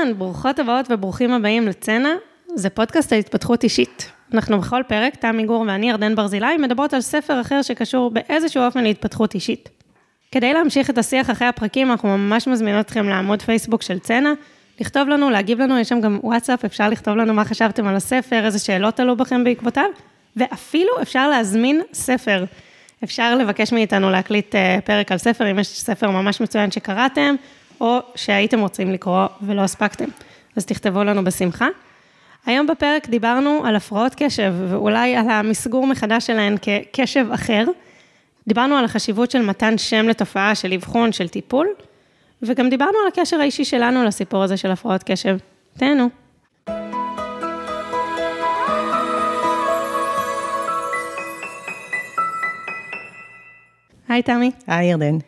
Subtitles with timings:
[0.00, 2.08] אהלן, ברוכות הבאות וברוכים הבאים לצנע,
[2.54, 4.10] זה פודקאסט ההתפתחות אישית.
[4.34, 8.82] אנחנו בכל פרק, תמי גור ואני, ירדן ברזילי, מדברות על ספר אחר שקשור באיזשהו אופן
[8.82, 9.68] להתפתחות אישית.
[10.32, 14.32] כדי להמשיך את השיח אחרי הפרקים, אנחנו ממש מזמינות אתכם לעמוד פייסבוק של צנע,
[14.80, 18.44] לכתוב לנו, להגיב לנו, יש שם גם וואטסאפ, אפשר לכתוב לנו מה חשבתם על הספר,
[18.44, 19.90] איזה שאלות עלו בכם בעקבותיו,
[20.36, 22.44] ואפילו אפשר להזמין ספר.
[23.04, 27.34] אפשר לבקש מאיתנו להקליט אה, פרק על ספר, אם יש ספר ממש מצוין שקראתם,
[27.80, 30.08] או שהייתם רוצים לקרוא ולא הספקתם.
[30.56, 31.68] אז תכתבו לנו בשמחה.
[32.46, 37.64] היום בפרק דיברנו על הפרעות קשב, ואולי על המסגור מחדש שלהן כקשב אחר.
[38.48, 41.68] דיברנו על החשיבות של מתן שם לתופעה, של אבחון, של טיפול,
[42.42, 45.36] וגם דיברנו על הקשר האישי שלנו לסיפור הזה של הפרעות קשב.
[45.78, 46.08] תהנו.
[54.08, 54.50] היי תמי.
[54.66, 55.18] היי ירדן.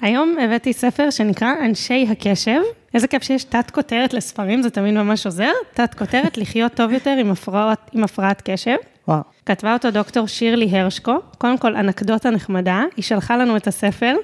[0.00, 2.60] היום הבאתי ספר שנקרא אנשי הקשב.
[2.94, 5.50] איזה כיף שיש תת כותרת לספרים, זה תמיד ממש עוזר.
[5.74, 8.76] תת כותרת, לחיות טוב יותר עם הפרעת, עם הפרעת קשב.
[9.08, 9.20] וואו.
[9.46, 11.14] כתבה אותו דוקטור שירלי הרשקו.
[11.38, 14.16] קודם כל, אנקדוטה נחמדה, היא שלחה לנו את הספר,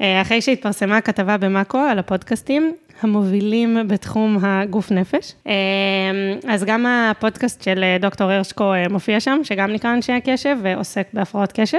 [0.00, 5.32] אה, אחרי שהתפרסמה הכתבה במאקו על הפודקאסטים, המובילים בתחום הגוף נפש.
[5.46, 5.52] אה,
[6.48, 11.52] אז גם הפודקאסט של אה, דוקטור הרשקו מופיע שם, שגם נקרא אנשי הקשב ועוסק בהפרעות
[11.52, 11.78] קשב,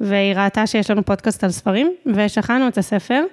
[0.00, 3.24] והיא ראתה שיש לנו פודקאסט על ספרים, ושכנו את הספר,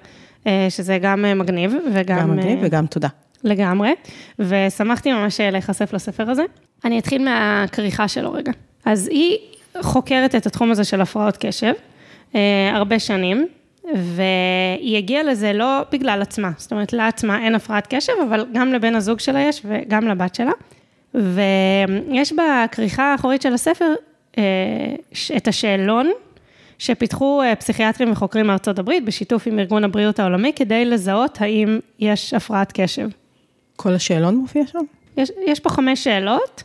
[0.68, 2.18] שזה גם מגניב, וגם...
[2.18, 3.08] גם מגניב וגם תודה.
[3.44, 3.94] לגמרי,
[4.38, 6.42] ושמחתי ממש להיחשף לספר הזה.
[6.84, 8.52] אני אתחיל מהכריכה שלו רגע.
[8.84, 9.38] אז היא
[9.82, 11.72] חוקרת את התחום הזה של הפרעות קשב,
[12.72, 13.46] הרבה שנים,
[13.94, 18.94] והיא הגיעה לזה לא בגלל עצמה, זאת אומרת, לעצמה אין הפרעת קשב, אבל גם לבן
[18.94, 20.52] הזוג שלה יש וגם לבת שלה.
[21.14, 23.94] ויש בכריכה האחורית של הספר
[24.38, 24.42] אה,
[25.36, 26.10] את השאלון
[26.78, 32.34] שפיתחו אה, פסיכיאטרים וחוקרים מארצות הברית בשיתוף עם ארגון הבריאות העולמי, כדי לזהות האם יש
[32.34, 33.08] הפרעת קשב.
[33.76, 34.78] כל השאלון מופיע שם?
[35.16, 36.62] יש, יש פה חמש שאלות.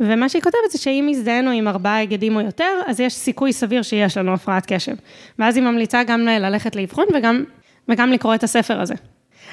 [0.00, 3.82] ומה שהיא כותבת זה שאם הזדהינו עם ארבעה היגדים או יותר, אז יש סיכוי סביר
[3.82, 4.94] שיש לנו הפרעת קשב.
[5.38, 7.44] ואז היא ממליצה גם ללכת לאבחון וגם,
[7.88, 8.94] וגם לקרוא את הספר הזה.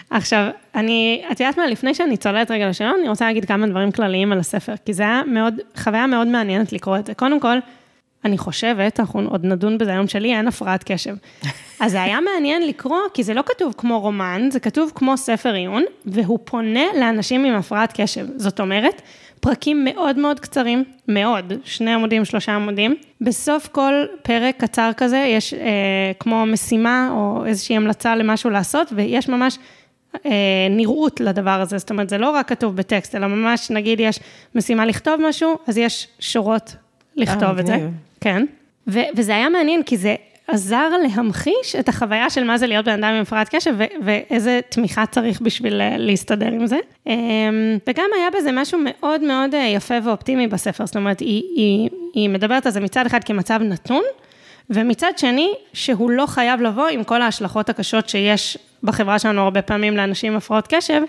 [0.10, 3.92] עכשיו, אני, את יודעת מה, לפני שאני צוללת רגע לשאלון, אני רוצה להגיד כמה דברים
[3.92, 7.14] כלליים על הספר, כי זה היה מאוד, חוויה מאוד מעניינת לקרוא את זה.
[7.14, 7.58] קודם כל,
[8.26, 11.16] אני חושבת, אנחנו עוד נדון בזה היום שלי, אין הפרעת קשב.
[11.80, 15.54] אז זה היה מעניין לקרוא, כי זה לא כתוב כמו רומן, זה כתוב כמו ספר
[15.54, 18.26] עיון, והוא פונה לאנשים עם הפרעת קשב.
[18.36, 19.02] זאת אומרת,
[19.42, 22.96] פרקים מאוד מאוד קצרים, מאוד, שני עמודים, שלושה עמודים.
[23.22, 23.94] בסוף כל
[24.24, 29.58] פרק קצר כזה יש אה, כמו משימה או איזושהי המלצה למשהו לעשות, ויש ממש
[30.26, 30.32] אה,
[30.70, 34.20] נראות לדבר הזה, זאת אומרת, זה לא רק כתוב בטקסט, אלא ממש, נגיד יש
[34.56, 36.76] משימה לכתוב משהו, אז יש שורות
[37.16, 37.78] לכתוב את זה.
[38.22, 38.46] כן.
[38.88, 40.16] ו- וזה היה מעניין, כי זה
[40.52, 45.06] עזר להמחיש את החוויה של מה זה להיות בן אדם עם הפרעת קשב, ואיזה תמיכה
[45.06, 46.78] צריך בשביל אה, להסתדר עם זה.
[47.08, 47.14] אמ,
[47.88, 52.30] וגם היה בזה משהו מאוד מאוד אה, יפה ואופטימי בספר, זאת אומרת, היא, היא, היא
[52.30, 54.04] מדברת על זה מצד אחד כמצב נתון,
[54.70, 59.98] ומצד שני, שהוא לא חייב לבוא עם כל ההשלכות הקשות שיש בחברה שלנו הרבה פעמים
[59.98, 61.02] לאנשים עם הפרעות קשב,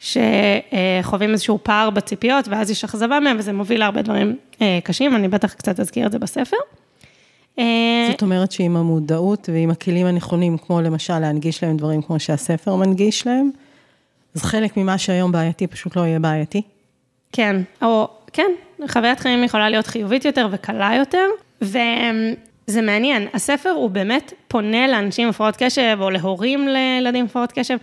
[0.00, 5.28] שחווים איזשהו פער בציפיות, ואז יש אכזבה מהם, וזה מוביל להרבה דברים אה, קשים, אני
[5.28, 6.56] בטח קצת אזכיר את זה בספר.
[7.58, 12.76] אה, זאת אומרת שעם המודעות ועם הכלים הנכונים, כמו למשל להנגיש להם דברים כמו שהספר
[12.76, 13.50] מנגיש להם,
[14.34, 16.62] אז חלק ממה שהיום בעייתי פשוט לא יהיה בעייתי.
[17.32, 18.50] כן, או כן,
[18.88, 21.26] חוויית חיים יכולה להיות חיובית יותר וקלה יותר,
[21.62, 27.52] וזה מעניין, הספר הוא באמת פונה לאנשים עם הפרעות קשב, או להורים לילדים עם הפרעות
[27.52, 27.76] קשב,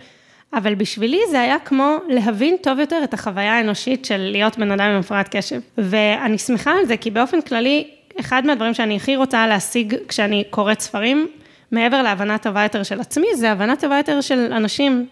[0.54, 4.84] אבל בשבילי זה היה כמו להבין טוב יותר את החוויה האנושית של להיות בן אדם
[4.84, 5.60] עם הפרעת קשב.
[5.78, 7.90] ואני שמחה על זה, כי באופן כללי,
[8.20, 11.28] אחד מהדברים שאני הכי רוצה להשיג כשאני קוראת ספרים,
[11.72, 15.06] מעבר להבנה טובה יותר של עצמי, זה הבנה טובה יותר של אנשים,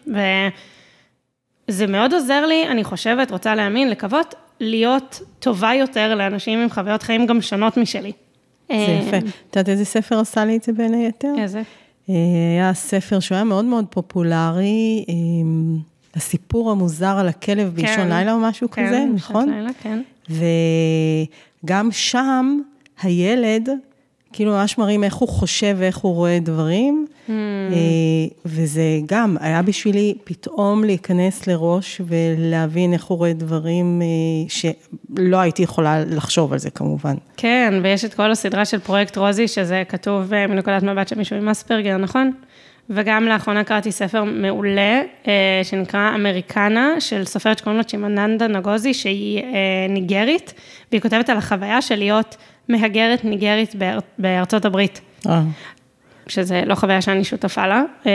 [1.68, 7.02] וזה מאוד עוזר לי, אני חושבת, רוצה להאמין, לקוות, להיות טובה יותר לאנשים עם חוויות
[7.02, 8.12] חיים גם שונות משלי.
[8.68, 9.16] זה יפה.
[9.16, 11.34] את יודעת איזה ספר עשה לי את זה בין היתר?
[11.38, 11.62] איזה?
[12.10, 12.14] אה,
[12.52, 15.14] היה ספר שהוא היה מאוד מאוד פופולרי, אה,
[16.14, 17.82] הסיפור המוזר על הכלב כן.
[17.82, 19.46] באישון לילה או משהו כן, כזה, נכון?
[19.46, 20.02] כן, לילה, כן.
[21.64, 22.60] וגם שם
[23.02, 23.68] הילד,
[24.32, 27.30] כאילו ממש מראים איך הוא חושב ואיך הוא רואה דברים, mm.
[28.46, 34.02] וזה גם היה בשבילי פתאום להיכנס לראש ולהבין איך הוא רואה דברים
[34.48, 37.14] שלא הייתי יכולה לחשוב על זה כמובן.
[37.36, 41.48] כן, ויש את כל הסדרה של פרויקט רוזי, שזה כתוב מנקודת מבט של מישהו עם
[41.48, 42.32] אספרגר, נכון?
[42.90, 45.02] וגם לאחרונה קראתי ספר מעולה,
[45.62, 49.42] שנקרא אמריקנה, של סופרת שקוראים לו צ'ימננדה נגוזי, שהיא
[49.88, 50.54] ניגרית,
[50.90, 52.36] והיא כותבת על החוויה של להיות
[52.70, 55.00] מהגרת ניגרית באר, בארצות הברית.
[55.26, 55.42] אה.
[56.28, 58.12] שזה לא חוויה שאני שותפה לה, אה,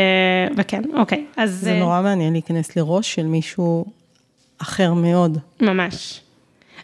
[0.58, 1.52] וכן, אוקיי, אז...
[1.52, 3.86] זה אה, נורא מעניין להיכנס לראש של מישהו
[4.58, 5.38] אחר מאוד.
[5.62, 6.22] ממש.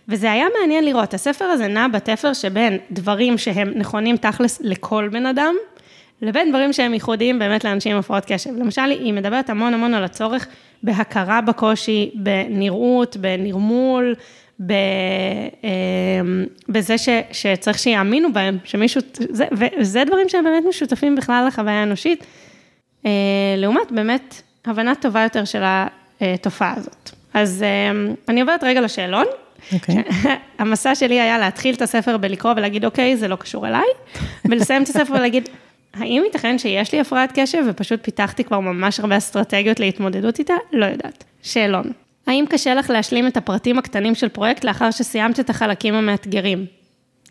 [0.07, 5.25] וזה היה מעניין לראות, הספר הזה נע בתפר שבין דברים שהם נכונים תכלס לכל בן
[5.25, 5.55] אדם,
[6.21, 8.49] לבין דברים שהם ייחודיים באמת לאנשים עם הפרעות קשב.
[8.57, 10.47] למשל, היא מדברת המון המון על הצורך
[10.83, 14.15] בהכרה בקושי, בנראות, בנרמול,
[14.65, 14.71] ב,
[15.63, 15.69] אה,
[16.69, 22.25] בזה ש, שצריך שיאמינו בהם, שמישהו, זה, וזה דברים שהם באמת משותפים בכלל לחוויה האנושית,
[23.05, 23.11] אה,
[23.57, 25.61] לעומת באמת הבנה טובה יותר של
[26.21, 27.09] התופעה הזאת.
[27.33, 29.25] אז אה, אני עוברת רגע לשאלון.
[29.73, 29.95] אוקיי.
[30.59, 33.87] המסע שלי היה להתחיל את הספר בלקרוא ולהגיד, אוקיי, זה לא קשור אליי,
[34.45, 35.49] ולסיים את הספר ולהגיד,
[35.93, 40.53] האם ייתכן שיש לי הפרעת קשב ופשוט פיתחתי כבר ממש הרבה אסטרטגיות להתמודדות איתה?
[40.73, 41.23] לא יודעת.
[41.43, 41.91] שאלון.
[42.27, 46.65] האם קשה לך להשלים את הפרטים הקטנים של פרויקט לאחר שסיימת את החלקים המאתגרים?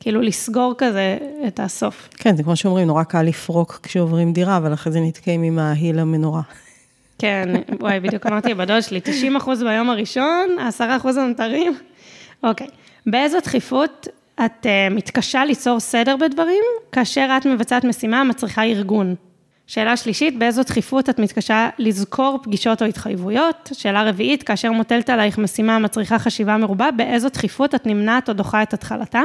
[0.00, 2.08] כאילו לסגור כזה את הסוף.
[2.16, 5.98] כן, זה כמו שאומרים, נורא קל לפרוק כשעוברים דירה, אבל אחרי זה נתקעים עם ההיל
[5.98, 6.42] המנורה.
[7.18, 7.48] כן,
[7.80, 11.76] וואי, בדיוק אמרתי בדוד שלי, 90 אחוז ביום הראשון, 10 אחוז הנותרים.
[12.42, 12.66] אוקיי,
[13.06, 14.08] באיזו דחיפות
[14.44, 19.14] את uh, מתקשה ליצור סדר בדברים, כאשר את מבצעת משימה המצריכה ארגון?
[19.70, 23.70] שאלה שלישית, באיזו דחיפות את מתקשה לזכור פגישות או התחייבויות?
[23.72, 28.62] שאלה רביעית, כאשר מוטלת עלייך משימה המצריכה חשיבה מרובה, באיזו דחיפות את נמנעת או דוחה
[28.62, 29.20] את התחלתה?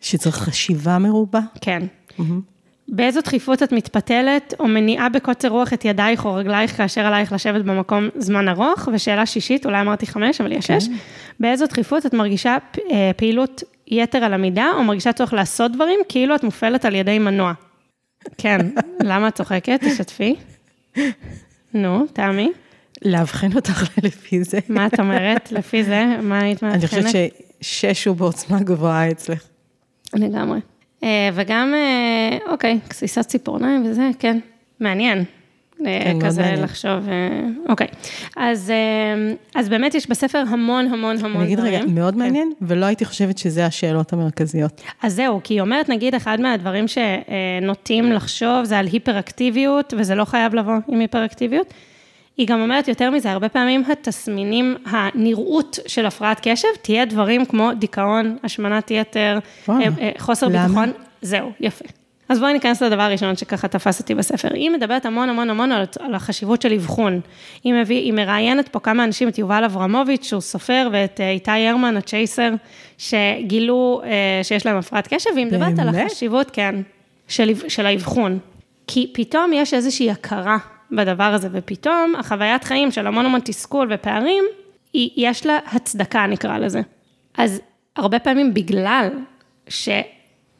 [0.00, 1.40] שצריך חשיבה מרובה?
[1.60, 1.82] כן.
[2.88, 7.64] באיזו דחיפות את מתפתלת או מניעה בקוצר רוח את ידייך או רגלייך כאשר עלייך לשבת
[7.64, 8.88] במקום זמן ארוך?
[8.92, 10.88] ושאלה שישית, אולי אמרתי חמש, אבל יש שש.
[11.40, 12.56] באיזו דחיפות את מרגישה
[12.90, 17.18] אה, פעילות יתר על המידה, או מרגישה צורך לעשות דברים כאילו את מופעלת על ידי
[17.18, 17.52] מנוע?
[18.38, 18.60] כן,
[19.00, 19.80] למה את צוחקת?
[19.84, 20.36] תשתפי.
[21.74, 22.52] נו, תמי.
[23.04, 24.58] לאבחן אותך לפי זה.
[24.68, 25.52] מה את אומרת?
[25.52, 26.94] לפי זה, מה היית מאבחנת?
[26.94, 27.26] אני חושבת
[27.62, 29.44] ששש הוא בעוצמה גבוהה אצלך.
[30.14, 30.60] לגמרי.
[31.02, 34.38] אה, וגם, אה, אוקיי, גסיסת ציפורניים וזה, כן,
[34.80, 35.24] מעניין.
[35.86, 36.62] אה, כן, כזה מעניין.
[36.62, 37.08] לחשוב,
[37.68, 37.86] אוקיי.
[38.36, 38.72] אז,
[39.54, 41.74] אז באמת יש בספר המון המון המון אני אגיד דברים.
[41.74, 42.20] רגע, מאוד כן.
[42.20, 44.82] מעניין, ולא הייתי חושבת שזה השאלות המרכזיות.
[45.02, 50.24] אז זהו, כי היא אומרת, נגיד, אחד מהדברים שנוטים לחשוב זה על היפראקטיביות, וזה לא
[50.24, 51.74] חייב לבוא עם היפראקטיביות.
[52.36, 57.70] היא גם אומרת יותר מזה, הרבה פעמים התסמינים, הנראות של הפרעת קשב, תהיה דברים כמו
[57.78, 59.38] דיכאון, השמנת יתר.
[59.68, 60.66] אה, אה, חוסר למה?
[60.66, 60.92] ביטחון,
[61.22, 61.84] זהו, יפה.
[62.28, 64.48] אז בואי ניכנס לדבר הראשון שככה תפס אותי בספר.
[64.54, 67.20] היא מדברת המון המון המון על, על החשיבות של אבחון.
[67.64, 71.50] היא, מביא, היא מראיינת פה כמה אנשים, את יובל אברמוביץ', שהוא סופר, ואת אה, איתי
[71.50, 72.50] הרמן, הצ'ייסר,
[72.98, 74.10] שגילו אה,
[74.42, 75.88] שיש להם הפרעת קשב, והיא מדברת על?
[75.88, 76.74] החשיבות, כן,
[77.28, 78.38] של, של האבחון.
[78.86, 80.58] כי פתאום יש איזושהי הכרה
[80.92, 84.44] בדבר הזה, ופתאום החוויית חיים של המון המון תסכול ופערים,
[84.92, 86.80] היא, יש לה הצדקה, נקרא לזה.
[87.38, 87.60] אז
[87.96, 89.08] הרבה פעמים בגלל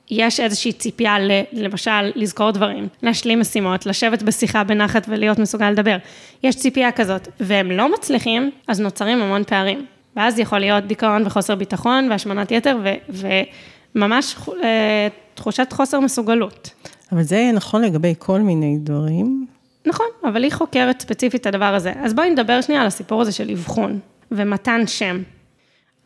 [0.09, 5.97] שיש איזושהי ציפייה, ל, למשל, לזכור דברים, להשלים משימות, לשבת בשיחה בנחת ולהיות מסוגל לדבר,
[6.43, 9.87] יש ציפייה כזאת, והם לא מצליחים, אז נוצרים המון פערים.
[10.17, 12.89] ואז יכול להיות דיכאון וחוסר ביטחון והשמנת יתר, ו,
[13.95, 16.71] וממש אה, תחושת חוסר מסוגלות.
[17.13, 19.47] אבל זה נכון לגבי כל מיני דברים.
[19.87, 21.93] נכון, אבל היא חוקרת ספציפית את הדבר הזה.
[21.97, 23.99] אז בואי נדבר שנייה על הסיפור הזה של אבחון
[24.31, 25.23] ומתן שם.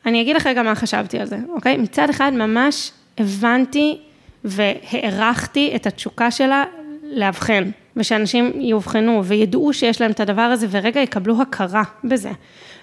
[0.06, 1.76] אני אגיד לך רגע מה חשבתי על זה, אוקיי?
[1.76, 3.98] מצד אחד ממש הבנתי
[4.44, 6.64] והערכתי את התשוקה שלה
[7.02, 12.30] לאבחן, ושאנשים יאובחנו וידעו שיש להם את הדבר הזה ורגע יקבלו הכרה בזה.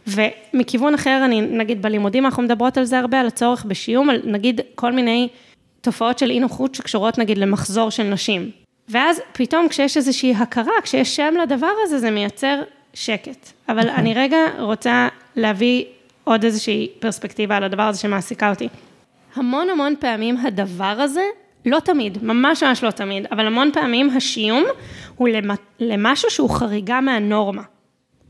[0.07, 4.61] ומכיוון אחר, אני, נגיד בלימודים אנחנו מדברות על זה הרבה, על הצורך בשיום, על נגיד
[4.75, 5.27] כל מיני
[5.81, 8.51] תופעות של אי נוחות שקשורות נגיד למחזור של נשים.
[8.89, 12.61] ואז פתאום כשיש איזושהי הכרה, כשיש שם לדבר הזה, זה מייצר
[12.93, 13.51] שקט.
[13.69, 15.83] אבל אני רגע רוצה להביא
[16.23, 18.67] עוד איזושהי פרספקטיבה על הדבר הזה שמעסיקה אותי.
[19.35, 21.23] המון המון פעמים הדבר הזה,
[21.65, 24.63] לא תמיד, ממש ממש לא תמיד, אבל המון פעמים השיום
[25.15, 27.61] הוא למ- למשהו שהוא חריגה מהנורמה,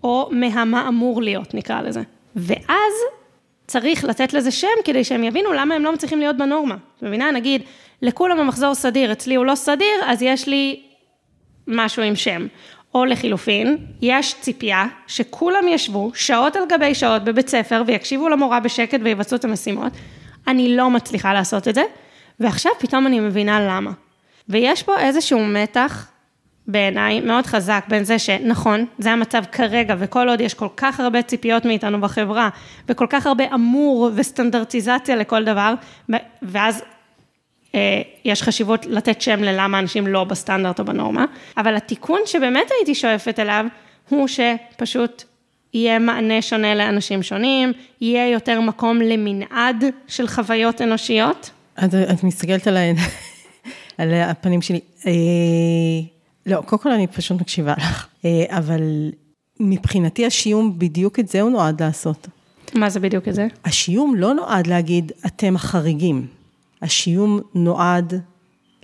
[0.03, 2.01] או מהמה אמור להיות, נקרא לזה.
[2.35, 2.93] ואז
[3.67, 6.75] צריך לתת לזה שם כדי שהם יבינו למה הם לא מצליחים להיות בנורמה.
[6.97, 7.31] את מבינה?
[7.31, 7.61] נגיד,
[8.01, 10.81] לכולם המחזור סדיר, אצלי הוא לא סדיר, אז יש לי
[11.67, 12.47] משהו עם שם.
[12.95, 18.99] או לחילופין, יש ציפייה שכולם ישבו שעות על גבי שעות בבית ספר ויקשיבו למורה בשקט
[19.03, 19.91] ויבצעו את המשימות.
[20.47, 21.83] אני לא מצליחה לעשות את זה,
[22.39, 23.91] ועכשיו פתאום אני מבינה למה.
[24.49, 26.07] ויש פה איזשהו מתח
[26.67, 31.21] בעיניי מאוד חזק בין זה שנכון, זה המצב כרגע, וכל עוד יש כל כך הרבה
[31.21, 32.49] ציפיות מאיתנו בחברה,
[32.89, 35.73] וכל כך הרבה אמור וסטנדרטיזציה לכל דבר,
[36.41, 36.83] ואז
[37.75, 41.25] אה, יש חשיבות לתת שם ללמה אנשים לא בסטנדרט או בנורמה,
[41.57, 43.65] אבל התיקון שבאמת הייתי שואפת אליו,
[44.09, 45.23] הוא שפשוט
[45.75, 51.49] יהיה מענה שונה לאנשים שונים, יהיה יותר מקום למנעד של חוויות אנושיות.
[51.85, 53.09] את, את מסתכלת על, העיניים,
[53.97, 54.79] על הפנים שלי.
[55.07, 55.11] אה,
[56.45, 58.81] לא, קודם כל אני פשוט מקשיבה לך, אה, אבל
[59.59, 62.27] מבחינתי השיום, בדיוק את זה הוא נועד לעשות.
[62.73, 63.47] מה זה בדיוק את זה?
[63.65, 66.27] השיום לא נועד להגיד, אתם החריגים.
[66.81, 68.21] השיום נועד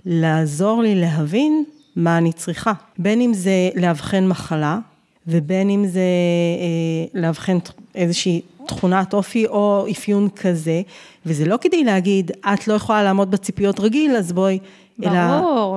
[0.06, 1.64] לעזור לי להבין
[1.96, 2.72] מה אני צריכה.
[2.98, 4.78] בין אם זה לאבחן מחלה,
[5.26, 7.58] ובין אם זה אה, לאבחן
[7.94, 10.82] איזושהי תכונת אופי או אפיון כזה,
[11.26, 14.58] וזה לא כדי להגיד, את לא יכולה לעמוד בציפיות רגיל, אז בואי,
[14.98, 15.74] ברור.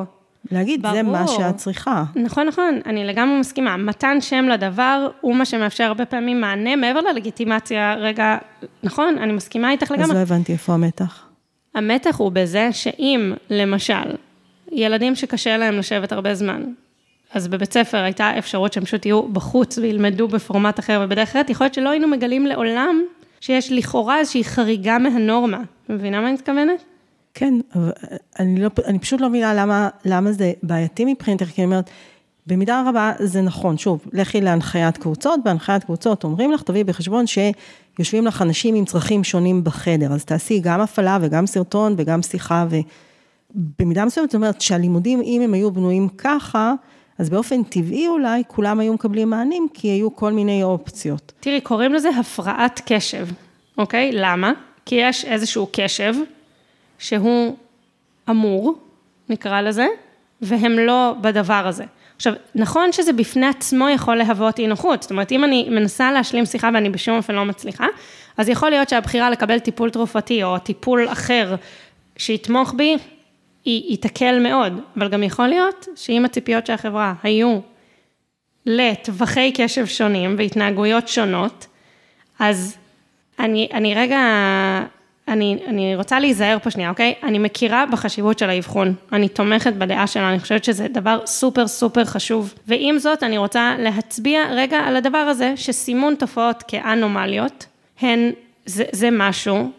[0.52, 0.96] אלא להגיד, ברור.
[0.96, 2.04] זה מה שאת צריכה.
[2.16, 3.78] נכון, נכון, אני לגמרי מסכימה.
[3.78, 8.38] מתן שם לדבר הוא מה שמאפשר הרבה פעמים מענה מעבר ללגיטימציה, רגע,
[8.84, 10.06] נכון, אני מסכימה איתך לגמרי.
[10.06, 11.26] אז לא הבנתי איפה המתח.
[11.76, 14.16] המתח הוא בזה שאם, למשל,
[14.72, 16.64] ילדים שקשה להם לשבת הרבה זמן,
[17.34, 21.66] אז בבית ספר הייתה אפשרות שהם פשוט יהיו בחוץ וילמדו בפורמט אחר ובדרך אחרת, יכול
[21.66, 23.02] להיות שלא היינו מגלים לעולם
[23.40, 25.60] שיש לכאורה איזושהי חריגה מהנורמה.
[25.90, 26.84] מבינה מה אני מתכוונת?
[27.34, 27.92] כן, אבל
[28.40, 31.90] אני, לא, אני פשוט לא מבינה למה, למה זה בעייתי מבחינתך, כי אני אומרת,
[32.48, 38.26] במידה רבה זה נכון, שוב, לכי להנחיית קבוצות, בהנחיית קבוצות אומרים לך, תביאי בחשבון שיושבים
[38.26, 42.66] לך אנשים עם צרכים שונים בחדר, אז תעשי גם הפעלה וגם סרטון וגם שיחה,
[43.56, 46.74] ובמידה מסוימת זאת אומרת שהלימודים, אם הם היו בנויים ככה,
[47.18, 51.32] אז באופן טבעי אולי כולם היו מקבלים מענים, כי היו כל מיני אופציות.
[51.40, 53.28] תראי, קוראים לזה הפרעת קשב,
[53.78, 54.12] אוקיי?
[54.14, 54.54] למה?
[54.86, 56.14] כי יש איזשהו קשב
[57.00, 57.56] שהוא
[58.30, 58.76] אמור,
[59.30, 59.88] נקרא לזה,
[60.42, 61.84] והם לא בדבר הזה.
[62.16, 66.46] עכשיו, נכון שזה בפני עצמו יכול להוות אי נוחות, זאת אומרת, אם אני מנסה להשלים
[66.46, 67.86] שיחה ואני בשום אופן לא מצליחה,
[68.38, 71.56] אז יכול להיות שהבחירה לקבל טיפול תרופתי או טיפול אחר
[72.18, 72.98] שיתמוך בי,
[73.66, 77.60] היא, תקל מאוד, אבל גם יכול להיות שאם הציפיות של החברה היו
[78.66, 81.68] לטווחי קשב שונים והתנהגויות שונות,
[82.40, 82.78] אז
[83.40, 84.20] אני, אני רגע,
[85.28, 87.14] אני, אני רוצה להיזהר פה שנייה, אוקיי?
[87.24, 92.06] אני מכירה בחשיבות של האבחון, אני תומכת בדעה שלה, אני חושבת שזה דבר סופר סופר
[92.06, 92.54] חשוב.
[92.68, 97.66] ועם זאת, אני רוצה להצביע רגע על הדבר הזה, שסימון תופעות כאנומליות,
[98.02, 98.32] הן,
[98.66, 99.72] זה, זה משהו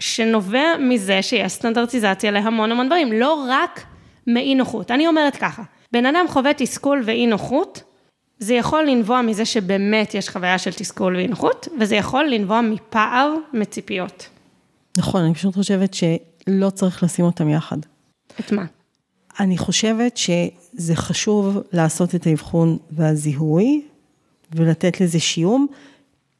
[0.00, 3.84] שנובע מזה שיש סטנדרטיזציה להמון המון דברים, לא רק
[4.26, 4.90] מאי נוחות.
[4.90, 7.82] אני אומרת ככה, בן אדם חווה תסכול ואי נוחות,
[8.38, 13.34] זה יכול לנבוע מזה שבאמת יש חוויה של תסכול ואי נוחות, וזה יכול לנבוע מפער
[13.52, 14.28] מציפיות.
[14.98, 17.76] נכון, אני פשוט חושבת שלא צריך לשים אותם יחד.
[18.40, 18.64] את מה?
[19.40, 23.82] אני חושבת שזה חשוב לעשות את האבחון והזיהוי,
[24.54, 25.66] ולתת לזה שיום.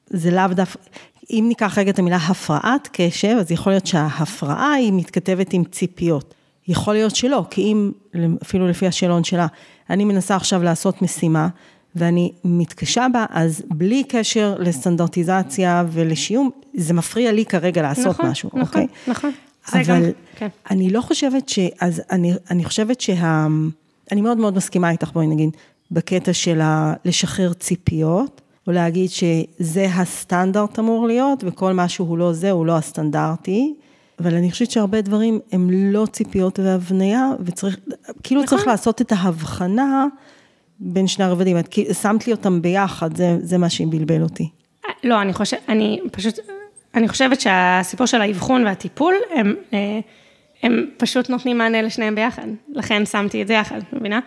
[0.06, 0.82] זה לאו דווקא,
[1.30, 6.34] אם ניקח רגע את המילה הפרעת קשב, אז יכול להיות שההפרעה היא מתכתבת עם ציפיות.
[6.68, 7.92] יכול להיות שלא, כי אם,
[8.42, 9.46] אפילו לפי השאלון שלה,
[9.90, 11.48] אני מנסה עכשיו לעשות משימה,
[11.94, 18.48] ואני מתקשה בה, אז בלי קשר לסטנדרטיזציה ולשיום, זה מפריע לי כרגע לעשות נכון, משהו,
[18.48, 18.86] נכון, אוקיי?
[19.08, 19.30] נכון,
[19.64, 19.80] נכון.
[19.80, 20.02] אבל גם,
[20.36, 20.48] כן.
[20.70, 21.58] אני לא חושבת ש...
[21.80, 23.46] אז אני, אני חושבת שה...
[24.12, 25.50] אני מאוד מאוד מסכימה איתך, בואי נגיד,
[25.90, 26.94] בקטע של ה...
[27.04, 28.40] לשחרר ציפיות.
[28.70, 33.74] או להגיד שזה הסטנדרט אמור להיות, וכל מה שהוא לא זה, הוא לא הסטנדרטי.
[34.18, 37.78] אבל אני חושבת שהרבה דברים הם לא ציפיות והבניה, וצריך,
[38.22, 38.58] כאילו נכון.
[38.58, 40.06] צריך לעשות את ההבחנה
[40.80, 41.58] בין שני הרבדים.
[41.58, 44.48] את שמת לי אותם ביחד, זה, זה מה שבלבל אותי.
[45.04, 46.38] לא, אני חושבת, אני פשוט,
[46.94, 50.00] אני חושבת שהסיפור של האבחון והטיפול, הם, אה,
[50.62, 52.46] הם פשוט נותנים מענה לשניהם ביחד.
[52.72, 54.20] לכן שמתי את זה יחד, מבינה?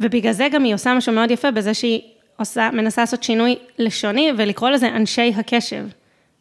[0.00, 2.00] ובגלל זה גם היא עושה משהו מאוד יפה בזה שהיא
[2.36, 5.86] עושה, מנסה לעשות שינוי לשוני ולקרוא לזה אנשי הקשב,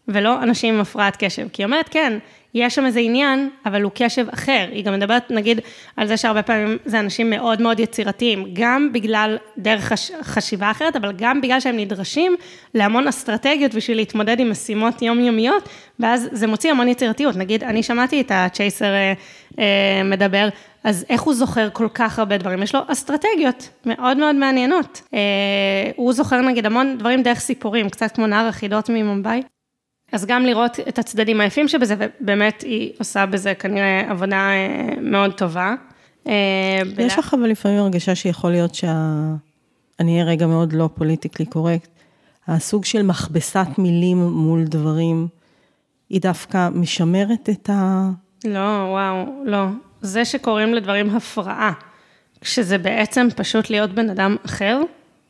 [0.08, 1.48] ולא אנשים עם הפרעת קשב.
[1.54, 2.18] כי היא אומרת, כן,
[2.56, 4.68] יש שם איזה עניין, אבל הוא קשב אחר.
[4.72, 5.60] היא גם מדברת, נגיד,
[5.98, 10.12] על זה שהרבה פעמים זה אנשים מאוד מאוד יצירתיים, גם בגלל דרך חש...
[10.22, 12.36] חשיבה אחרת, אבל גם בגלל שהם נדרשים
[12.74, 15.70] להמון אסטרטגיות בשביל להתמודד עם משימות יומיומיות,
[16.00, 17.36] ואז זה מוציא המון יצירתיות.
[17.36, 19.14] נגיד, אני שמעתי את הצ'ייסר אה,
[19.60, 20.50] אה, מדבר,
[20.84, 22.64] אז איך הוא זוכר כל כך הרבה דברים?
[22.64, 25.02] יש לו אסטרטגיות מאוד מאוד מעניינות.
[25.14, 25.20] אה,
[25.96, 29.42] הוא זוכר נגיד המון דברים דרך סיפורים, קצת כמו נער החידות ממומביי.
[30.12, 35.34] אז גם לראות את הצדדים היפים שבזה, ובאמת היא עושה בזה כנראה עבודה אה, מאוד
[35.34, 35.76] טובה.
[36.28, 38.96] אה, יש לך אבל לפעמים הרגשה שיכול להיות שה...
[40.00, 41.90] אני אהיה רגע מאוד לא politically correct.
[42.48, 45.28] הסוג של מכבסת מילים מול דברים,
[46.10, 48.10] היא דווקא משמרת את ה...
[48.46, 49.66] לא, וואו, לא.
[50.02, 51.72] זה שקוראים לדברים הפרעה,
[52.42, 54.82] כשזה בעצם פשוט להיות בן אדם אחר.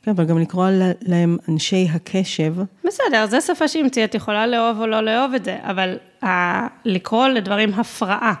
[0.06, 0.68] כן, אבל גם לקרוא
[1.06, 2.54] להם אנשי הקשב.
[2.84, 7.28] בסדר, זו שפה שהמציא, את יכולה לאהוב או לא לאהוב את זה, אבל ה- לקרוא
[7.28, 8.34] לדברים הפרעה,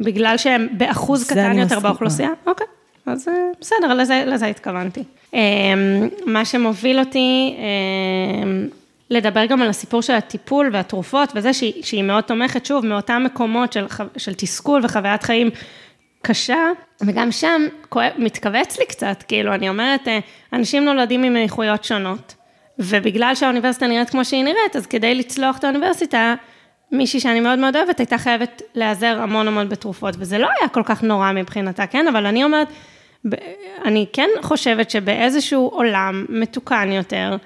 [0.00, 2.66] בגלל שהם באחוז קטן יותר באוכלוסייה, אוקיי,
[3.06, 5.04] אז אה, בסדר, לזה, לזה התכוונתי.
[5.34, 5.38] אמ,
[6.26, 7.56] מה שמוביל אותי,
[9.10, 13.72] לדבר גם על הסיפור של הטיפול והתרופות וזה שהיא, שהיא מאוד תומכת, שוב, מאותם מקומות
[13.72, 13.86] של,
[14.16, 15.50] של תסכול וחוויית חיים
[16.22, 16.70] קשה,
[17.00, 17.62] וגם שם
[18.18, 20.18] מתכווץ לי קצת, כאילו, אני אומרת, אה,
[20.52, 22.34] אנשים נולדים עם איכויות שונות,
[22.78, 26.34] ובגלל שהאוניברסיטה נראית כמו שהיא נראית, אז כדי לצלוח את האוניברסיטה,
[26.92, 30.82] מישהי שאני מאוד מאוד אוהבת, הייתה חייבת להיעזר המון המון בתרופות, וזה לא היה כל
[30.84, 32.08] כך נורא מבחינתה, כן?
[32.08, 32.68] אבל אני אומרת,
[33.84, 37.36] אני כן חושבת שבאיזשהו עולם מתוקן יותר,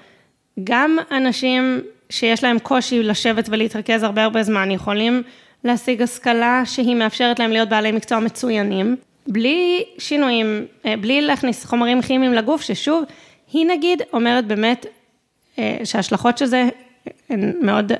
[0.63, 5.23] גם אנשים שיש להם קושי לשבת ולהתרכז הרבה הרבה זמן, יכולים
[5.63, 8.95] להשיג השכלה שהיא מאפשרת להם להיות בעלי מקצוע מצוינים,
[9.27, 13.03] בלי שינויים, אה, בלי להכניס חומרים כימיים לגוף, ששוב,
[13.53, 14.85] היא נגיד אומרת באמת
[15.59, 16.69] אה, שההשלכות של זה
[17.29, 17.91] הן מאוד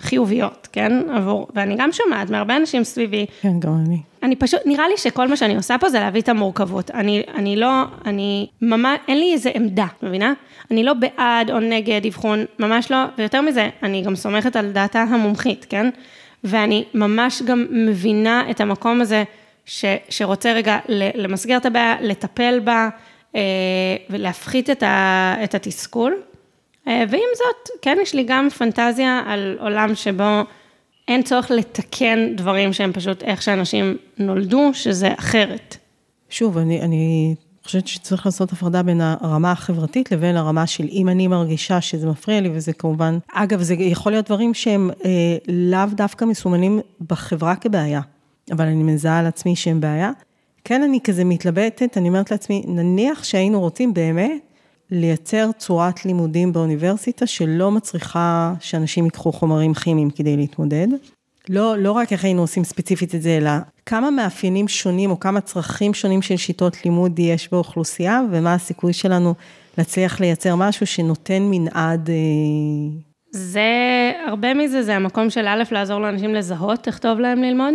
[0.00, 0.92] חיוביות, כן?
[1.10, 3.26] עבור, ואני גם שומעת מהרבה אנשים סביבי.
[3.40, 3.98] כן, גם אני.
[4.22, 6.90] אני פשוט, נראה לי שכל מה שאני עושה פה זה להביא את המורכבות.
[6.90, 10.32] אני, אני לא, אני ממש, אין לי איזה עמדה, מבינה?
[10.70, 15.02] אני לא בעד או נגד אבחון, ממש לא, ויותר מזה, אני גם סומכת על דעתה
[15.02, 15.90] המומחית, כן?
[16.44, 19.24] ואני ממש גם מבינה את המקום הזה
[19.64, 22.88] ש, שרוצה רגע למסגר את הבעיה, לטפל בה
[23.36, 23.40] אה,
[24.10, 26.14] ולהפחית את, ה, את התסכול.
[26.88, 30.42] אה, ועם זאת, כן יש לי גם פנטזיה על עולם שבו
[31.08, 35.76] אין צורך לתקן דברים שהם פשוט איך שאנשים נולדו, שזה אחרת.
[36.30, 37.34] שוב, אני, אני
[37.66, 42.40] חושבת שצריך לעשות הפרדה בין הרמה החברתית לבין הרמה של אם אני מרגישה שזה מפריע
[42.40, 48.00] לי, וזה כמובן, אגב, זה יכול להיות דברים שהם אה, לאו דווקא מסומנים בחברה כבעיה,
[48.52, 50.10] אבל אני מזהה על עצמי שהם בעיה.
[50.64, 54.30] כן, אני כזה מתלבטת, אני אומרת לעצמי, נניח שהיינו רוצים באמת
[54.90, 60.88] לייצר צורת לימודים באוניברסיטה שלא מצריכה שאנשים ייקחו חומרים כימיים כדי להתמודד.
[61.50, 63.50] לא, לא רק איך היינו עושים ספציפית את זה, אלא
[63.86, 69.34] כמה מאפיינים שונים או כמה צרכים שונים של שיטות לימוד יש באוכלוסייה, ומה הסיכוי שלנו
[69.78, 72.10] להצליח לייצר משהו שנותן מנעד...
[72.10, 73.00] אה...
[73.30, 77.74] זה, הרבה מזה זה המקום של א', לעזור לאנשים לזהות איך טוב להם ללמוד,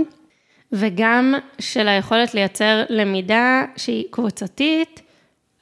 [0.71, 5.01] וגם של היכולת לייצר למידה שהיא קבוצתית,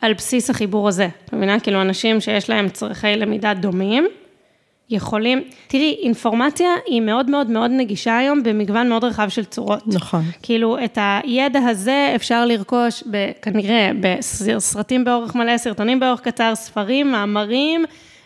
[0.01, 1.07] על בסיס החיבור הזה.
[1.25, 1.59] את מבינה?
[1.59, 4.07] כאילו אנשים שיש להם צרכי למידה דומים,
[4.89, 9.83] יכולים, תראי, אינפורמציה היא מאוד מאוד מאוד נגישה היום במגוון מאוד רחב של צורות.
[9.87, 10.23] נכון.
[10.43, 17.11] כאילו, את הידע הזה אפשר לרכוש ב, כנראה בסרטים באורך מלא, סרטונים באורך קצר, ספרים,
[17.11, 17.85] מאמרים,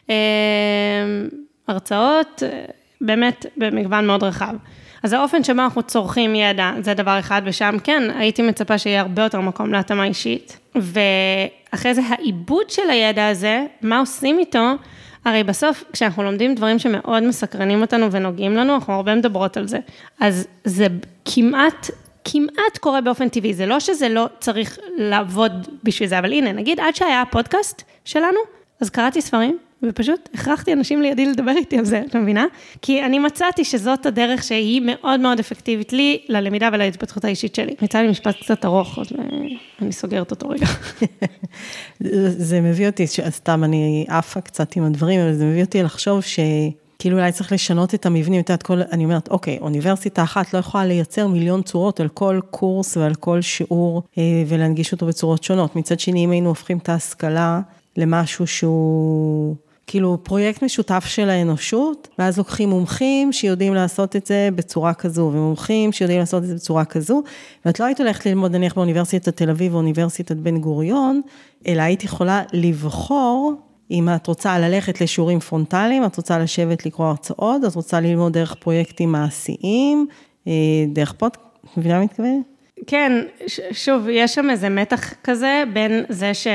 [0.10, 0.16] אה,
[1.68, 2.44] הרצאות,
[3.02, 4.56] באמת במגוון מאוד רחב.
[5.04, 9.24] אז האופן שבו אנחנו צורכים ידע, זה דבר אחד, ושם כן, הייתי מצפה שיהיה הרבה
[9.24, 10.60] יותר מקום להתאמה אישית.
[10.76, 14.72] ואחרי זה העיבוד של הידע הזה, מה עושים איתו?
[15.26, 19.80] הרי בסוף, כשאנחנו לומדים דברים שמאוד מסקרנים אותנו ונוגעים לנו, אנחנו הרבה מדברות על זה.
[20.20, 20.88] אז זה
[21.26, 21.90] כמעט,
[22.24, 26.80] כמעט קורה באופן טבעי, זה לא שזה לא צריך לעבוד בשביל זה, אבל הנה, נגיד
[26.80, 28.40] עד שהיה הפודקאסט שלנו,
[28.82, 29.58] אז קראתי ספרים,
[29.90, 32.46] ופשוט הכרחתי אנשים לידי לדבר איתי על זה, את מבינה?
[32.82, 37.76] כי אני מצאתי שזאת הדרך שהיא מאוד מאוד אפקטיבית לי, ללמידה ולהתפתחות האישית שלי.
[37.82, 39.26] יצא לי משפט קצת ארוך, אז אה,
[39.82, 40.66] אני סוגרת אותו רגע.
[42.50, 46.40] זה מביא אותי, סתם אני עפה קצת עם הדברים, אבל זה מביא אותי לחשוב ש...
[47.00, 50.60] כאילו אולי צריך לשנות את המבנים, את יודעת, כל, אני אומרת, אוקיי, אוניברסיטה אחת לא
[50.60, 55.76] יכולה לייצר מיליון צורות על כל קורס ועל כל שיעור אה, ולהנגיש אותו בצורות שונות.
[55.76, 57.62] מצד שני, אם היינו הופכים את ההשכלה
[57.98, 59.56] למשהו שהוא
[59.88, 65.92] כאילו פרויקט משותף של האנושות, ואז לוקחים מומחים שיודעים לעשות את זה בצורה כזו, ומומחים
[65.92, 67.24] שיודעים לעשות את זה בצורה כזו,
[67.66, 71.22] ואת לא היית הולכת ללמוד נניח באוניברסיטת תל אביב או אוניברסיטת בן גוריון,
[71.68, 73.54] אלא היית יכולה לבחור
[73.92, 78.56] אם את רוצה ללכת לשיעורים פרונטליים, את רוצה לשבת לקרוא הרצאות, את רוצה ללמוד דרך
[78.56, 80.08] פרויקטים מעשיים,
[80.48, 80.54] אה,
[80.88, 81.32] דרך פוד...
[81.72, 82.46] את מבינה מה מתכוונת?
[82.88, 83.12] כן,
[83.72, 86.48] שוב, יש שם איזה מתח כזה בין זה ש...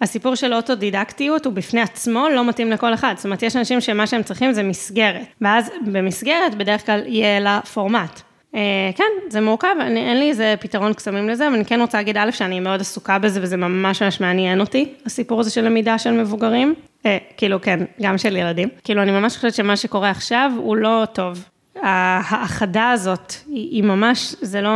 [0.00, 3.14] הסיפור של אוטודידקטיות הוא בפני עצמו לא מתאים לכל אחד.
[3.16, 7.60] זאת אומרת, יש אנשים שמה שהם צריכים זה מסגרת, ואז במסגרת בדרך כלל יהיה לה
[7.74, 8.20] פורמט.
[8.54, 11.98] אה, כן, זה מורכב, אני, אין לי איזה פתרון קסמים לזה, אבל אני כן רוצה
[11.98, 15.98] להגיד, א', שאני מאוד עסוקה בזה וזה ממש ממש מעניין אותי, הסיפור הזה של למידה
[15.98, 16.74] של מבוגרים.
[17.06, 18.68] אה, כאילו, כן, גם של ילדים.
[18.84, 21.44] כאילו, אני ממש חושבת שמה שקורה עכשיו הוא לא טוב.
[21.82, 24.70] ההאחדה הזאת, היא, היא ממש, זה לא...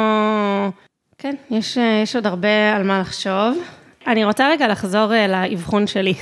[1.18, 3.58] כן, יש, יש עוד הרבה על מה לחשוב.
[4.08, 6.14] אני רוצה רגע לחזור אה, לאבחון שלי.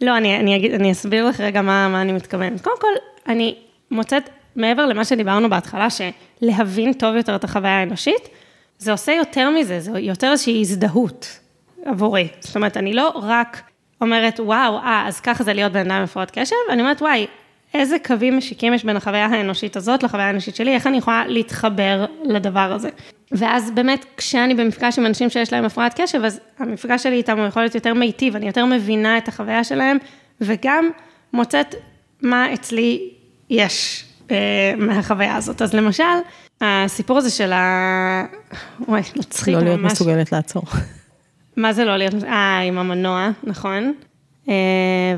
[0.00, 2.60] לא, אני, אני, אגיד, אני אסביר לך רגע מה, מה אני מתכוונת.
[2.60, 2.92] קודם כל,
[3.28, 3.54] אני
[3.90, 8.28] מוצאת, מעבר למה שדיברנו בהתחלה, שלהבין טוב יותר את החוויה האנושית,
[8.78, 11.40] זה עושה יותר מזה, זה יותר איזושהי הזדהות
[11.84, 12.28] עבורי.
[12.40, 13.62] זאת אומרת, אני לא רק
[14.00, 17.26] אומרת, וואו, אה, אז ככה זה להיות בן אדם מפרעת קשב, אני אומרת, וואי,
[17.74, 22.04] איזה קווים משיקים יש בין החוויה האנושית הזאת לחוויה האנושית שלי, איך אני יכולה להתחבר
[22.24, 22.88] לדבר הזה.
[23.32, 27.46] ואז באמת, כשאני במפגש עם אנשים שיש להם הפרעת קשב, אז המפגש שלי איתם הוא
[27.46, 29.96] יכול להיות יותר מיטיב, אני יותר מבינה את החוויה שלהם,
[30.40, 30.90] וגם
[31.32, 31.74] מוצאת
[32.22, 33.10] מה אצלי
[33.50, 35.62] יש אה, מהחוויה הזאת.
[35.62, 36.04] אז למשל,
[36.60, 38.24] הסיפור הזה של ה...
[38.88, 39.68] וואי, מצחיק לא ממש.
[39.68, 40.62] להיות מסוגלת לעצור.
[41.56, 43.92] מה זה לא להיות, אה, עם המנוע, נכון.
[44.48, 44.54] אה,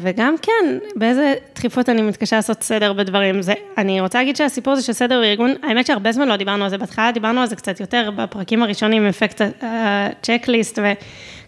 [0.00, 3.42] וגם כן, באיזה דחיפות אני מתקשה לעשות סדר בדברים.
[3.42, 6.70] זה, אני רוצה להגיד שהסיפור הזה של סדר בארגון, האמת שהרבה זמן לא דיברנו על
[6.70, 10.78] זה, בהתחלה דיברנו על זה קצת יותר בפרקים הראשונים, עם אפקט הצ'קליסט,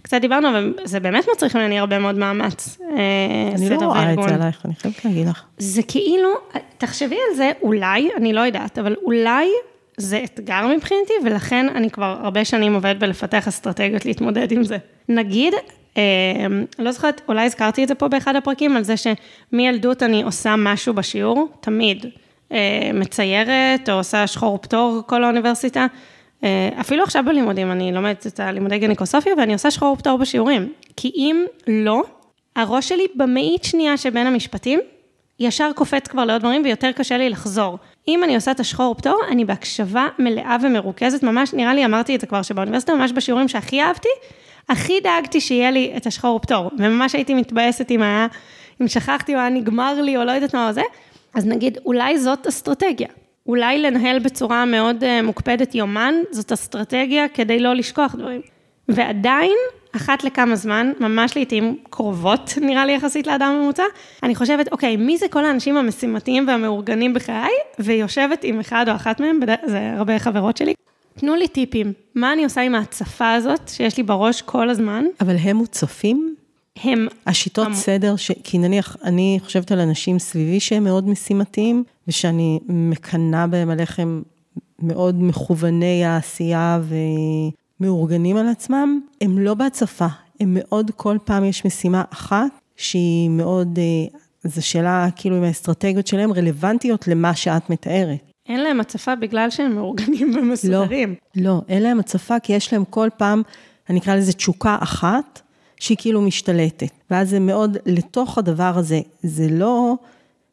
[0.01, 0.49] וקצת דיברנו,
[0.85, 2.79] וזה באמת מצריך ממני הרבה מאוד מאמץ.
[2.81, 2.97] אה,
[3.55, 4.19] אני לא סדר רואה את.
[4.29, 5.43] זה עלייך, אני חייבת להגיד לך.
[5.59, 6.29] זה כאילו,
[6.79, 9.49] תחשבי על זה, אולי, אני לא יודעת, אבל אולי
[9.97, 14.77] זה אתגר מבחינתי, ולכן אני כבר הרבה שנים עובדת בלפתח אסטרטגיות להתמודד עם זה.
[15.09, 15.59] נגיד, אה,
[16.79, 20.95] לא זוכרת, אולי הזכרתי את זה פה באחד הפרקים, על זה שמילדות אני עושה משהו
[20.95, 22.07] בשיעור, תמיד.
[22.53, 25.87] אה, מציירת, או עושה שחור פטור כל האוניברסיטה.
[26.45, 30.73] אה, אפילו עכשיו בלימודים, אני לומדת את הלימודי גניקוסופיה, ואני עושה שחור פטור בשיעורים.
[30.97, 32.03] כי אם לא,
[32.57, 34.81] הראש שלי במאית שנייה שבין המשפטים,
[35.41, 37.79] ישר קופץ כבר לעוד דברים ויותר קשה לי לחזור.
[38.09, 42.21] אם אני עושה את השחור פטור, אני בהקשבה מלאה ומרוכזת, ממש נראה לי, אמרתי את
[42.21, 44.09] זה כבר, שבאוניברסיטה ממש בשיעורים שהכי אהבתי,
[44.69, 48.27] הכי דאגתי שיהיה לי את השחור פטור, וממש הייתי מתבאסת אם היה,
[48.83, 50.83] אם שכחתי או היה נגמר לי או לא יודעת מה זה,
[51.35, 53.09] אז נגיד, אולי זאת אסטרטגיה.
[53.47, 58.41] אולי לנהל בצורה מאוד uh, מוקפדת יומן, זאת אסטרטגיה כדי לא לשכוח דברים.
[58.89, 59.57] ועדיין,
[59.97, 63.83] אחת לכמה זמן, ממש לעיתים קרובות, נראה לי יחסית לאדם ממוצע,
[64.23, 69.21] אני חושבת, אוקיי, מי זה כל האנשים המשימתיים והמאורגנים בחיי, ויושבת עם אחד או אחת
[69.21, 69.41] מהם.
[69.67, 70.75] זה הרבה חברות שלי.
[71.19, 75.05] תנו לי טיפים, מה אני עושה עם ההצפה הזאת שיש לי בראש כל הזמן?
[75.21, 76.35] אבל הם מוצפים?
[76.83, 78.31] הם, השיטות המ- סדר, ש...
[78.45, 83.99] כי נניח, אני חושבת על אנשים סביבי שהם מאוד משימתיים, ושאני מקנאה בהם על איך
[83.99, 84.23] הם
[84.83, 86.81] מאוד מכווני העשייה
[87.81, 90.07] ומאורגנים על עצמם, הם לא בהצפה,
[90.41, 94.19] הם מאוד, כל פעם יש משימה אחת שהיא מאוד, אה,
[94.51, 98.28] זו שאלה כאילו אם האסטרטגיות שלהם רלוונטיות למה שאת מתארת.
[98.49, 101.15] אין להם הצפה בגלל שהם מאורגנים לא, ומסודרים.
[101.37, 103.43] לא, אין להם הצפה, כי יש להם כל פעם,
[103.91, 105.41] אני אקרא לזה תשוקה אחת,
[105.81, 106.91] שהיא כאילו משתלטת.
[107.11, 109.95] ואז זה מאוד, לתוך הדבר הזה, זה לא,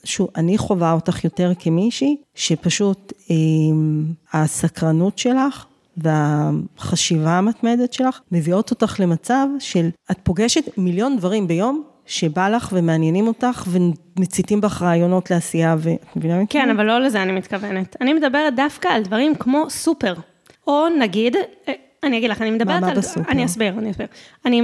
[0.03, 3.35] שוב, אני חווה אותך יותר כמישהי, שפשוט אה,
[4.33, 5.65] הסקרנות שלך
[5.97, 13.27] והחשיבה המתמדת שלך מביאות אותך למצב של, את פוגשת מיליון דברים ביום, שבא לך ומעניינים
[13.27, 15.75] אותך ומציתים בך רעיונות לעשייה,
[16.15, 16.39] מבינה?
[16.39, 17.95] מה כן, אבל לא לזה אני מתכוונת.
[18.01, 20.13] אני מדברת דווקא על דברים כמו סופר.
[20.67, 21.35] או נגיד,
[21.67, 22.97] אה, אני אגיד לך, אני מדברת מה על...
[22.97, 23.31] בסופר?
[23.31, 24.07] אני אסביר, אני אסביר.
[24.45, 24.61] אני,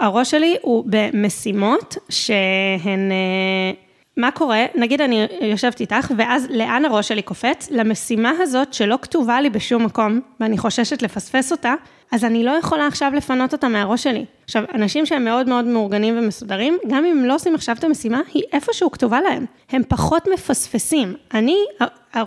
[0.00, 3.12] הראש שלי הוא במשימות שהן...
[3.12, 4.64] אה, מה קורה?
[4.74, 7.68] נגיד אני יושבת איתך, ואז לאן הראש שלי קופץ?
[7.70, 11.74] למשימה הזאת שלא כתובה לי בשום מקום, ואני חוששת לפספס אותה,
[12.12, 14.24] אז אני לא יכולה עכשיו לפנות אותה מהראש שלי.
[14.44, 18.20] עכשיו, אנשים שהם מאוד מאוד מאורגנים ומסודרים, גם אם הם לא עושים עכשיו את המשימה,
[18.34, 19.44] היא איפשהו כתובה להם.
[19.70, 21.14] הם פחות מפספסים.
[21.34, 21.56] אני,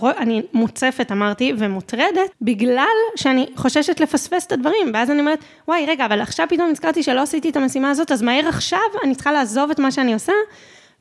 [0.04, 6.06] אני מוצפת, אמרתי, ומוטרדת, בגלל שאני חוששת לפספס את הדברים, ואז אני אומרת, וואי, רגע,
[6.06, 9.70] אבל עכשיו פתאום נזכרתי שלא עשיתי את המשימה הזאת, אז מהר עכשיו אני צריכה לעזוב
[9.70, 10.34] את מה שאני עושה,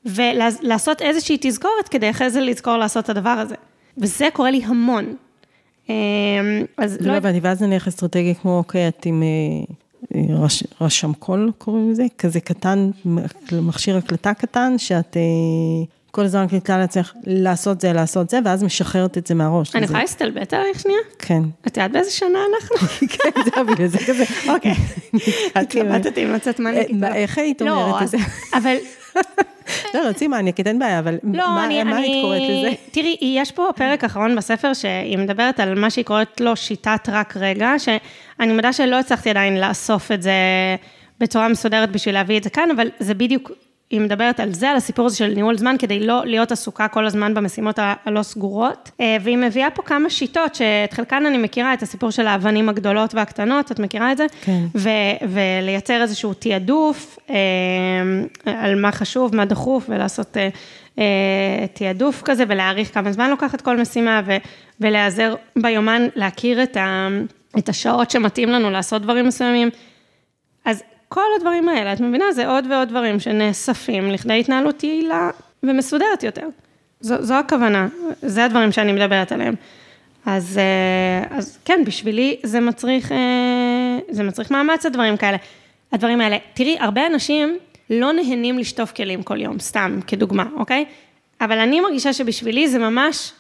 [0.05, 3.55] ולעשות איזושהי תזכורת כדי אחרי זה לזכור לעשות את הדבר הזה.
[3.99, 5.15] וזה קורה לי המון.
[5.89, 5.95] אמ,
[6.77, 9.29] אז לא הבנתי, ואז נניח אסטרטגיה כמו, אוקיי, את עם אה,
[10.15, 12.91] אה, רש, רשם קול, קוראים לזה, כזה קטן,
[13.53, 15.23] מכשיר הקלטה קטן, שאת אה,
[16.11, 19.77] כל הזמן מקליטה לעצמך לעשות זה, לעשות זה, ואז משחררת את זה מהראש.
[19.77, 20.99] אני יכולה להסתלבט עלייך שנייה?
[21.19, 21.43] כן.
[21.67, 22.77] את יודעת באיזה שנה אנחנו?
[23.13, 24.25] כן, זה בגלל זה כזה.
[24.49, 24.75] אוקיי.
[25.55, 26.87] התלבטתי אם מניאק.
[26.91, 28.17] אה, מה, איך היית לא, אומרת את אז- זה?
[28.59, 28.77] אבל
[29.95, 32.07] לא, לא, צאי מניאקית, אין בעיה, אבל לא, מה אני, מה אני...
[32.07, 32.71] היית קוראת לזה?
[32.95, 37.37] תראי, יש פה פרק אחרון בספר שהיא מדברת על מה שהיא קוראת לו שיטת רק
[37.37, 40.33] רגע, שאני מודה שלא הצלחתי עדיין לאסוף את זה
[41.21, 43.51] בצורה מסודרת בשביל להביא את זה כאן, אבל זה בדיוק,
[43.91, 47.07] היא מדברת על זה, על הסיפור הזה של ניהול זמן, כדי לא להיות עסוקה כל
[47.07, 48.91] הזמן במשימות הלא סגורות.
[49.01, 53.15] אה, והיא מביאה פה כמה שיטות, שאת חלקן אני מכירה, את הסיפור של האבנים הגדולות
[53.15, 54.27] והקטנות, את מכירה את זה?
[54.43, 54.65] כן.
[54.75, 54.89] ו-
[55.29, 57.37] ולייצר איזשהו תעדוף אה,
[58.45, 60.37] על מה חשוב, מה דחוף, ולעשות
[60.99, 64.37] אה, תעדוף כזה, ולהעריך כמה זמן לוקחת כל משימה, ו-
[64.81, 67.09] ולהיעזר ביומן, להכיר את, ה-
[67.59, 69.71] את השעות שמתאים לנו לעשות דברים מסוימים.
[70.65, 75.31] אז כל הדברים האלה, את מבינה, זה עוד ועוד דברים שנאספים לכדי התנהלות יעילה
[75.63, 76.47] ומסודרת יותר.
[77.01, 77.89] זו, זו הכוונה,
[78.23, 79.55] זה הדברים שאני מדברת עליהם.
[80.27, 85.37] אז, אה, אז כן, בשבילי זה מצריך, אה, זה מצריך מאמץ, הדברים כאלה.
[85.93, 86.37] הדברים האלה.
[86.55, 87.59] תראי, הרבה אנשים
[87.91, 90.85] לא נהנים לשטוף כלים כל יום, סתם, כדוגמה, אוקיי?
[91.41, 93.33] אבל אני מרגישה שבשבילי זה ממש,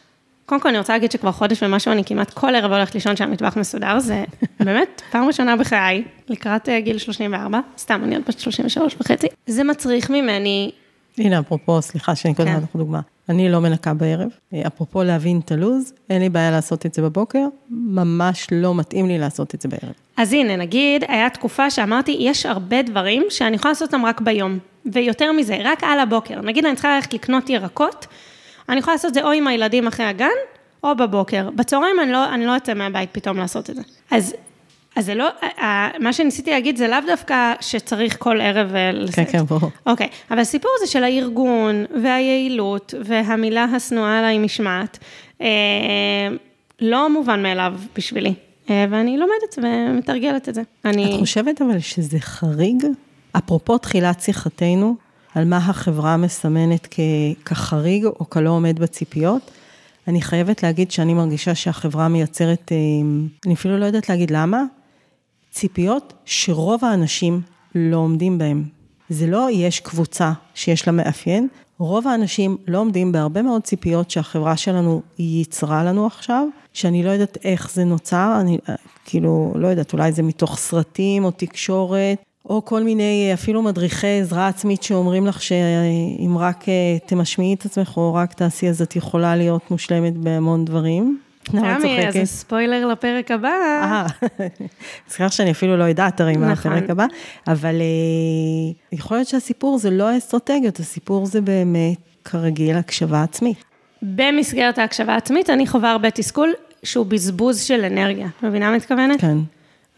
[0.49, 3.57] קודם כל אני רוצה להגיד שכבר חודש ומשהו, אני כמעט כל ערב הולכת לישון שהמטבח
[3.57, 4.25] מסודר, זה
[4.67, 9.27] באמת פעם ראשונה בחיי, לקראת אה, גיל 34, סתם, אני עוד בת 33 וחצי.
[9.47, 10.71] זה מצריך ממני
[11.19, 12.57] הנה, אפרופו, סליחה שאני קודם כן.
[12.63, 13.01] לך דוגמה.
[13.29, 14.29] אני לא מנקה בערב.
[14.55, 19.09] אה, אפרופו להבין את הלו"ז, אין לי בעיה לעשות את זה בבוקר, ממש לא מתאים
[19.09, 19.93] לי לעשות את זה בערב.
[20.17, 24.59] אז הנה, נגיד, היה תקופה שאמרתי, יש הרבה דברים שאני יכולה לעשות אותם רק ביום.
[24.93, 26.41] ויותר מזה, רק על הבוקר.
[26.41, 28.07] נגיד, אני צריכה ללכת לקנות ירקות,
[28.69, 30.29] אני יכולה לעשות את זה או עם הילדים אחרי הגן,
[30.85, 31.51] או בבוקר.
[31.51, 33.83] בצהריים אני לא, אני לא אצא מהבית פתאום לעשות את זה.
[34.11, 34.35] אז,
[34.97, 35.29] אז זה לא,
[36.01, 39.31] מה שניסיתי להגיד זה לאו דווקא שצריך כל ערב אה, כן, לשאת.
[39.31, 39.71] כן, ברור.
[39.87, 44.99] אוקיי, אבל הסיפור הזה של הארגון, והיעילות, והמילה השנואה עליי משמעת,
[45.41, 45.47] אה,
[46.81, 48.35] לא מובן מאליו בשבילי.
[48.71, 50.63] אה, ואני לומדת ומתרגלת את זה.
[50.85, 51.15] אני...
[51.15, 52.85] את חושבת אבל שזה חריג?
[53.37, 54.97] אפרופו תחילת שיחתנו,
[55.39, 56.95] על מה החברה מסמנת
[57.45, 59.51] כחריג או כלא עומד בציפיות,
[60.09, 62.77] אני חייבת להגיד שאני מרגישה שהחברה מייצרת, אה,
[63.47, 64.63] אני אפילו לא יודעת להגיד למה,
[65.51, 67.41] ציפיות שרוב האנשים
[67.75, 68.65] לא עומדים בהן.
[69.09, 71.49] זה לא יש קבוצה שיש לה מאפיין,
[71.79, 77.39] רוב האנשים לא עומדים בהרבה מאוד ציפיות שהחברה שלנו ייצרה לנו עכשיו, שאני לא יודעת
[77.45, 78.75] איך זה נוצר, אני אה,
[79.05, 82.19] כאילו, לא יודעת, אולי זה מתוך סרטים או תקשורת,
[82.49, 87.65] או כל מיני, אה, אפילו מדריכי עזרה עצמית שאומרים לך שאם רק אה, תמשמיעי את
[87.65, 91.19] עצמך או רק תעשי, אז את יכולה להיות מושלמת בהמון דברים.
[91.51, 93.49] תמי, אז ספוילר לפרק הבא.
[93.49, 94.07] אה,
[95.09, 96.73] סליחה שאני אפילו לא יודעת הרי מה נכון.
[96.73, 97.07] הפרק הבא,
[97.47, 103.65] אבל אה, יכול להיות שהסיפור זה לא האסטרטגיות, הסיפור זה באמת, כרגיל, הקשבה עצמית.
[104.03, 108.29] במסגרת ההקשבה העצמית, אני חווה הרבה תסכול שהוא בזבוז של אנרגיה.
[108.43, 109.21] מבינה מה מתכוונת?
[109.21, 109.37] כן.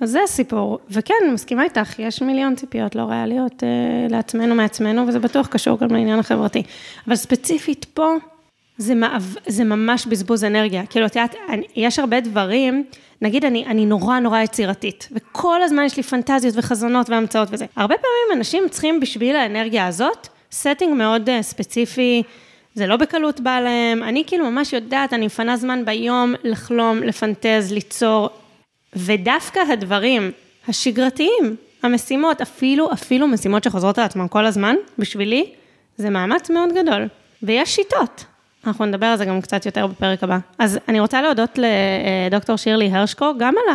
[0.01, 0.79] אז זה הסיפור.
[0.91, 3.69] וכן, אני מסכימה איתך, יש מיליון ציפיות לא ריאליות אה,
[4.11, 6.63] לעצמנו מעצמנו, וזה בטוח קשור גם לעניין החברתי.
[7.07, 8.15] אבל ספציפית פה,
[8.79, 10.87] זה, מעב, זה ממש בזבוז אנרגיה.
[10.87, 11.35] כאילו, את יודעת,
[11.77, 12.85] יש הרבה דברים,
[13.23, 17.67] נגיד אני, אני נורא נורא יצירתית, וכל הזמן יש לי פנטזיות וחזונות והמצאות וזה.
[17.77, 20.29] הרבה פעמים אנשים צריכים בשביל האנרגיה הזאת,
[20.63, 22.23] setting מאוד אה, ספציפי,
[22.75, 27.73] זה לא בקלות בא להם, אני כאילו ממש יודעת, אני מפנה זמן ביום לחלום, לפנטז,
[27.73, 28.31] ליצור,
[28.97, 30.31] ודווקא הדברים
[30.69, 35.53] השגרתיים, המשימות, אפילו, אפילו משימות שחוזרות על עצמן כל הזמן, בשבילי,
[35.97, 37.09] זה מאמץ מאוד גדול.
[37.43, 38.25] ויש שיטות.
[38.67, 40.39] אנחנו נדבר על זה גם קצת יותר בפרק הבא.
[40.59, 43.75] אז אני רוצה להודות לדוקטור שירלי הרשקו, גם על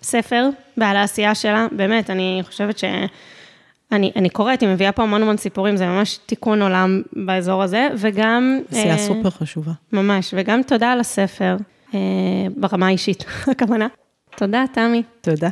[0.00, 1.66] הספר ועל העשייה שלה.
[1.72, 2.84] באמת, אני חושבת ש...
[3.92, 7.88] אני, אני קוראת, היא מביאה פה המון המון סיפורים, זה ממש תיקון עולם באזור הזה,
[7.96, 8.60] וגם...
[8.70, 9.72] עשייה אה, סופר חשובה.
[9.92, 11.56] ממש, וגם תודה על הספר,
[11.94, 11.98] אה,
[12.56, 13.86] ברמה האישית, הכוונה.
[14.36, 15.02] תודה, תמי.
[15.20, 15.48] תודה.